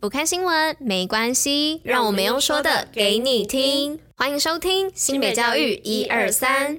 [0.00, 3.98] 不看新闻没关系，让我们用说的给你听。
[4.16, 6.78] 欢迎收听新北教育一二三。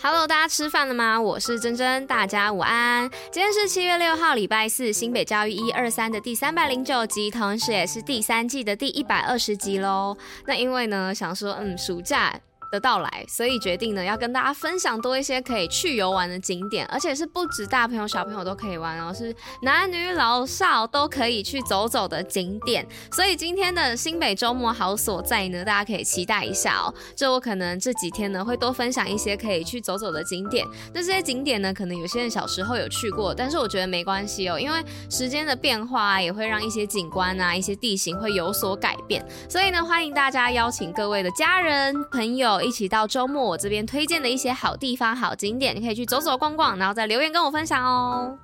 [0.00, 1.20] Hello，大家吃饭了吗？
[1.20, 3.10] 我是珍珍，大家午安。
[3.32, 10.16] 今天是七月六号，礼拜四，新北教育一二三的第三百零九集，同时也是第三季的第一百二十集喽。
[10.46, 12.40] 那因为呢，想说，嗯，暑假。
[12.70, 22.86] 的到来，所以决定呢要跟大家分享多一些可以去游玩的景点，而且是不止大朋友小朋友都可以玩，然后是男女老少都可以去走走的景点。
[23.12, 26.94] 所以今天的新北周末好所在呢，大家可以期待一下哦。
[27.16, 30.64] 这我可能这几天呢会多分享一些可以去走走的景点。
[30.94, 34.80] 那这些景点呢，可能有些人小时候有去过，但是我觉得没关系哦，因为
[35.10, 39.26] 时间的变化啊，也会让一些景观啊、一些地形会有所改变。
[39.48, 42.59] 所以呢，欢迎大家邀请各位的家人朋友。
[42.62, 48.38] 一起到周末，我这边推荐的一些好地方、好景点，你可以去走走逛逛，然后再留言跟我分享哦。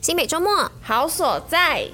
[0.00, 1.88] 新北周末好所在。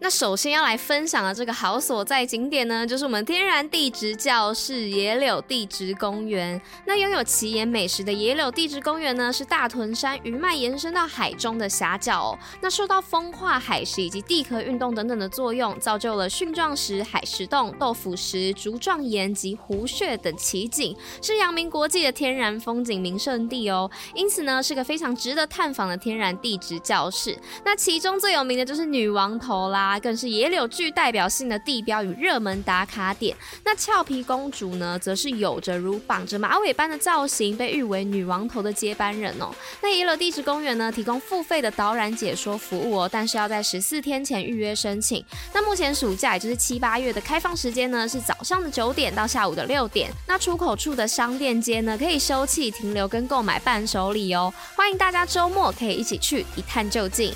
[0.00, 6.60] 那首先要来分享的这个好所在景点呢，就是我们天然地质教室野柳地质公园。
[6.86, 12.38] 那拥有奇岩美食的野柳地质公园呢，是大屯山余脉延伸到海中的狭角哦。
[12.60, 23.90] 那受到风化海蚀以及地壳运动等等的作用，造就了蕈状石、海蚀洞、豆腐石、竹状岩及湖穴等奇景，是扬名国际的天然风景名胜地哦。
[24.14, 27.36] 因此呢，是个非常值得探访的天然地质教室。
[27.64, 29.87] 那其中最有名的就是女王头啦。
[29.96, 33.36] 更是野柳具代表性的地标与热门打卡点。
[33.64, 39.54] 那俏皮公主呢，则是有着如绑着马尾般的造型，被誉为女王头的接班人哦。
[39.80, 45.24] 那野柳地质公园呢，提供付费的导览解说服务哦，但是要在十四天前预约申请。
[45.52, 50.10] 那目前暑假也就是七八月的开放时间呢，是早上的九点到下午的六点。
[50.26, 54.52] 那出口处的商店街呢，可以休憩停留跟购买伴手礼哦。
[54.74, 57.34] 欢迎大家周末可以一起去一探究竟。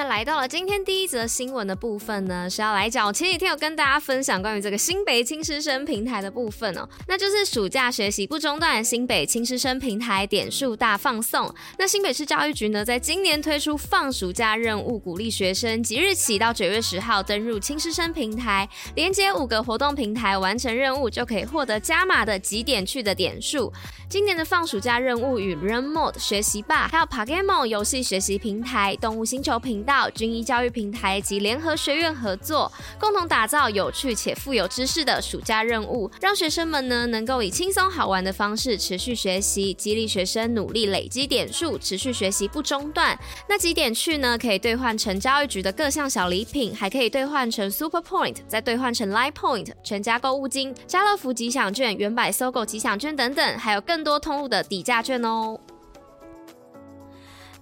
[0.00, 11.54] 那来到了今天第一则新闻的部分呢，是要来讲我前几天有跟大家分享关于这个新北轻师生平台的部分哦，那就是暑假学习不中断，新北轻师生平台点数大放送。
[11.78, 23.70] 那新北市教育局呢，在今年推出放暑假任务，鼓励学生即日起到九月十号登入轻师生平台，连接五个活动平台完成任务，就可以获得加码的几点去的点数。
[24.08, 43.18] 今年的放暑假任务与 Run Mode 学习吧，还有 Pokemon 游戏学习平台、动物星球频到军医教育平台及联合学院合作，共同打造有趣且富有知识的暑假任务，让学生们呢能够以轻松好玩的方式持续学习，激励学生努力累积点数，持续学习不中断。
[43.48, 55.58] 那几点去呢，可以兑换成教育局的各项小礼品，还可以兑换成 Super Point，再兑换成 Line Point、全家购物金、家乐福吉祥券、远百搜狗吉祥券等等，还有更多通路的底价券哦。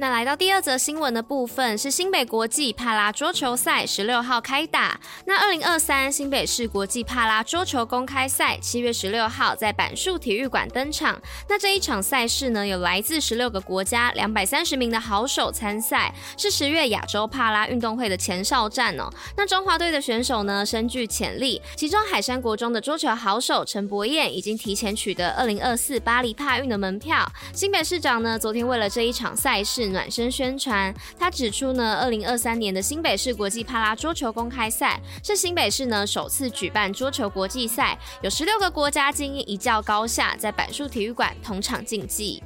[0.01, 4.99] 那来到第二则新闻的部分是新北国际帕拉桌球赛十六号开打。
[5.25, 11.21] 那二零二三新北市国际帕拉桌球公开赛七月十六号在板树体育馆登场。
[11.49, 19.11] 那这一场赛事呢，有来自十六个国家两百三十名的好手参赛，是十月亚洲帕拉运动会的前哨战哦。
[19.37, 27.29] 那中华队的选手呢，深具潜力，其中海山国中的桌球好手陈柏彦已经提前取得二零二四巴黎帕运的门票。
[27.53, 29.88] 新北市长呢，昨天为了这一场赛事。
[29.93, 42.43] 暖身宣传，他指出呢，二零二三年的新北市国际帕拉桌球公开赛是新北市呢首次举办桌球国际赛，有十六个国家精英一较高下，在板树体育馆同场竞技。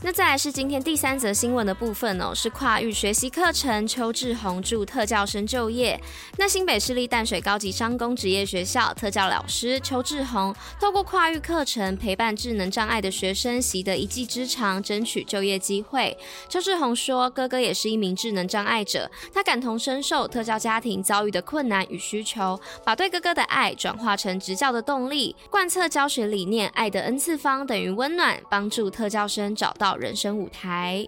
[0.00, 6.00] 那再来是今天第三则新闻的部分哦，是跨域学习课程，邱志宏助特教生就业。
[6.36, 16.16] 那新北市立淡水高级商工职业学校特教老师邱志宏，透过跨域课程陪伴智能障碍的学生习得一技之长，争取就业机会。
[16.48, 31.02] 邱志宏说，哥哥也是一名智能障碍者，他感同身受特教家庭遭遇的困难与需求，把对哥哥的爱转化成执教的动力，贯彻教学理念，爱的 N 次方等于温暖，帮助特教生找到到人生舞台。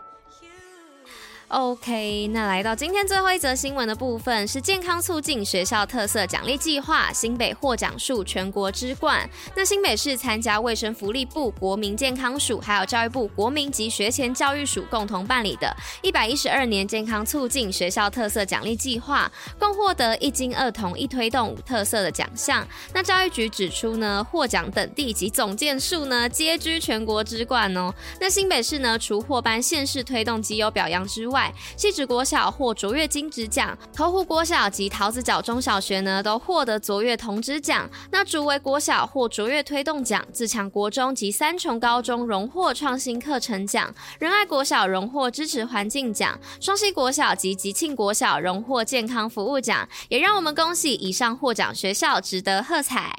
[1.50, 9.28] OK，那来到今天最后一则新闻的部分是健康促进学校特色奖励计划，新北获奖数全国之冠。
[9.56, 22.64] 那新北市参加卫生福利部国民健康署，还有教育部国民及学前教育署共同办理的一百一十二年健康促进学校特色奖励计划，共获得一金二铜一推动五特色的奖项。
[22.94, 27.92] 那教育局指出呢，获奖等地及总件数呢皆居全国之冠哦。
[28.20, 31.39] 那新北市呢，除获颁县市推动绩优表扬之外，
[31.76, 37.88] 汐止国小获卓越金质奖，头湖国小及桃子角中小学呢都获得卓越铜质奖。
[38.10, 49.88] 那竹围国小获卓越推动奖，自强国中及三重高中荣获创新课程奖，仁爱国小荣获支持环境奖，双溪国小及吉庆国小荣获健康服务奖。
[50.08, 53.14] 也让我们恭喜以上获奖学校，值得喝彩。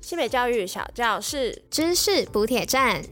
[0.00, 3.02] 西北教育小教室，知识补铁站。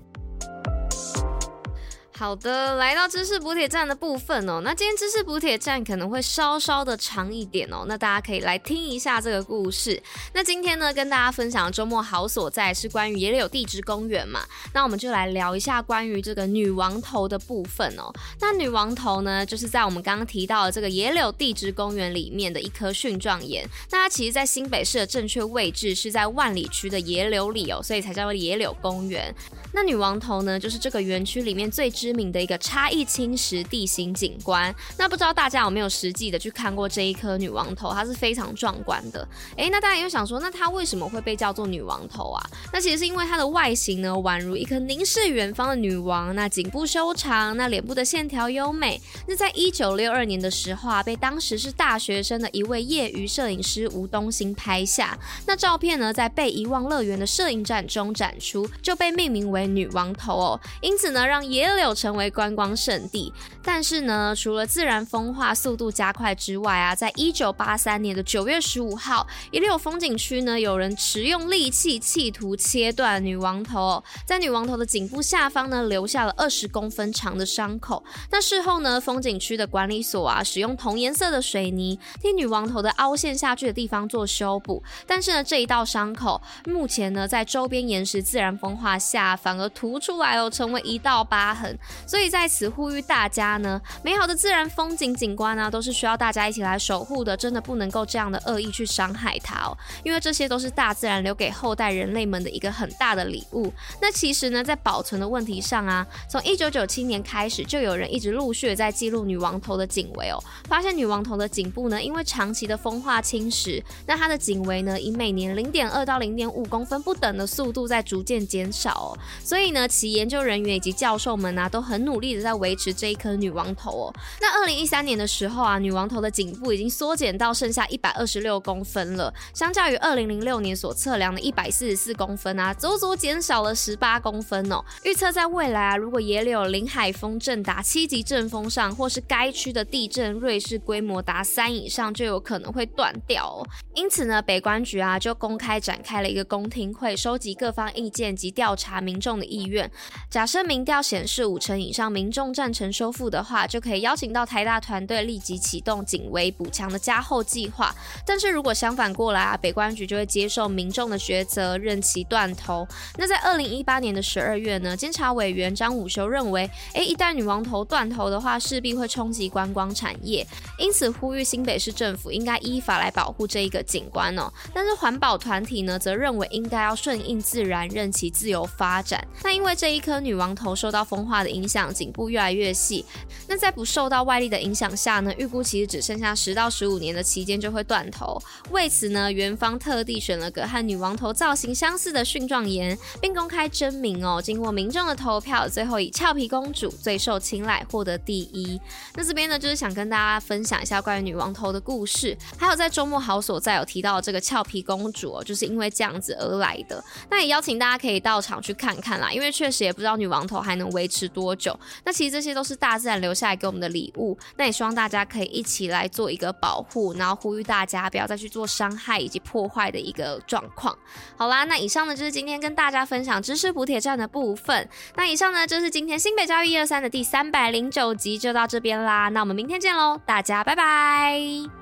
[2.21, 4.61] 好的，来到知识补铁站的部分哦。
[4.63, 7.87] 那今天知识补铁站可能会稍稍的长一点哦。
[7.89, 9.99] 那大家可以来听一下这个故事。
[10.35, 14.41] 那今天呢，跟大家分享的周末好所在是关于野柳地质公园嘛。
[14.75, 18.13] 那我们就来聊一下关于这个女王头的部分哦。
[18.39, 23.67] 那女王头呢，就是在我们刚刚提到的这个野柳地质公园里面的一颗蕈状岩。
[23.91, 29.35] 那它其实在新北市的正确位置是在万里区的野柳里哦，所以才叫做野柳公园。
[29.73, 34.75] 那女王头呢，就是这个园区里面最知知名的一个差异侵蚀地形景观。
[34.99, 37.93] 那不知道大家有没有实际的去看过这一颗女王头？
[37.93, 39.27] 它是非常壮观的。
[39.57, 42.45] 诶，那大家又想说，那它为什么会被叫做女王头啊？
[42.73, 46.35] 那其实是因为它的外形呢，宛如一颗凝视远方的女王。
[46.35, 49.01] 那颈部修长，那脸部的线条优美。
[49.29, 55.17] 那在一九六二年的时候啊，被当时是大学生的一位业余摄影师吴东兴拍下。
[55.47, 59.61] 那照片呢，在被遗忘乐园的摄影展中展出，就被命名为。
[59.61, 63.31] 女王头哦，因此呢，让野柳成为观光胜地。
[63.63, 78.03] 但是呢，除了自然风化速度加快之外啊，在一九八三年的九月十五号，野柳风景区呢，有人持用利器企图切断女王头，在女王头的颈部下方呢，留下了二十公分长的伤口。
[78.31, 84.83] 那事后呢，风景区的管理所啊，使用同颜色的水泥替女王头的凹陷下去的地方做修补。
[85.07, 89.37] 但是呢，这一道伤口目前呢，在周边岩石自然风化下。
[89.37, 91.79] 反而凸出来哦，成为一道疤痕。
[92.07, 97.37] 所以在此呼吁大家呢，美好的自然风景景观呢、都是需要大家一起来守护的。
[97.41, 99.73] 真的不能够这样的恶意去伤害它哦，
[100.05, 103.73] 因为这些都是大自然留给后代人类们的一个很大的礼物。
[104.03, 110.37] 那其实呢，在保存的问题上啊，从一九九七年开始，就有人一直陆续在记录女王头的颈围哦，
[110.69, 119.19] 发现女王头的颈部呢，因为长期的风化侵蚀，那它的颈围呢，以每年零点二到零点五公分不等的速度在逐渐减少哦。
[119.43, 124.15] 所以呢，其研究人员以及教授们啊，都很努力的在维持这一颗女王头哦。
[124.41, 134.85] 那二零一三年的时候啊，女王头的颈部已经缩减到剩下一百二十六公分了，相较于二零零六年所测量的一百四十四公分啊，足足减少了十八公分哦。
[135.05, 143.67] 预测在未来啊，如果野柳林海风阵达七级阵风上，或是该区的地震瑞士规模达三以上，就有可能会断掉哦。
[143.95, 149.91] 因此呢，北关局啊就公开展开了一个公听会，收集各方意见及调查民众的意愿，
[150.29, 157.95] 假设民调显示五成以上民众赞成修复的话，就可以邀请到台大团队立即启动警围补强的加厚计划。
[158.27, 162.89] 但是如果相反过来啊，北关局就会接受民众的抉择，任其断头。
[163.19, 170.47] 那在二零一八年的十二月呢，监察委员张武修认为，诶，一旦女王头断头的话，势必会冲击观光产业，
[170.79, 174.51] 因此呼吁新北市政府应该依法来保护这一个景观哦。
[174.73, 179.23] 但是环保团体呢，则认为应该要顺应自然，任其自由发展。
[179.43, 183.05] 那因为这一颗女王头受到风化的影响，颈部越来越细。
[183.49, 188.41] 那在不受到外力的影响下呢，预估其实只剩下十到十五年的期间就会断头。
[188.71, 194.41] 为此呢，园方特地选了个和女王头造型相似的蕈状岩，并公开征名哦。
[194.43, 198.81] 经过民众的投票，最后以俏皮公主最受青睐，获得第一。
[199.15, 207.03] 那这边呢，就是想跟大家分享一下关于女王头的故事，还有在周末好所在有提到这个俏皮公主哦，就是因为这样子而来的。
[207.31, 209.33] 那也邀请大家可以到场去看看啦。
[209.33, 211.79] 因为确实也不知道女王头还能维持多多久。
[212.05, 214.37] 那其实这些都是大自然留下来给我们的礼物。
[214.57, 220.97] 那也希望大家可以一起来做一个保护，然后呼吁大家不要再去做伤害以及破坏的一个状况。
[221.37, 224.89] 好啦，那以上呢就是今天跟大家分享知识补铁站的部分。
[225.17, 229.29] 那以上呢就是今天新北教育一二三的第三百零九集，就到这边啦。
[229.31, 231.80] 那我们明天见喽，大家拜拜。